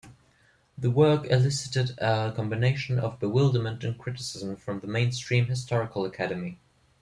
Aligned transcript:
The 0.79 0.89
work 0.89 1.27
elicited 1.29 1.91
a 1.99 2.33
combination 2.35 2.97
of 2.97 3.19
bewilderment 3.19 3.83
and 3.83 3.99
criticism 3.99 4.55
from 4.55 4.79
the 4.79 4.87
mainstream 4.87 5.45
historical 5.45 6.05
academy. 6.07 6.57